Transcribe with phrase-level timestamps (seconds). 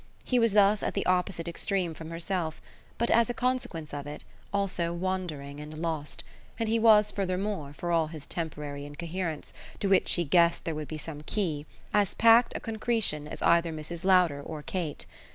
[0.23, 2.59] He was thus at the opposite extreme from herself,
[2.97, 6.23] but, as a consequence of it, also wandering and lost;
[6.57, 10.87] and he was furthermore, for all his temporary incoherence, to which she guessed there would
[10.87, 14.03] be some key, as packed a concretion as either Mrs.
[14.03, 15.05] Lowder or Kate.